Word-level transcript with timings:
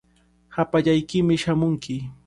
Hapallaykimi 0.55 1.39
shamunki. 1.45 2.01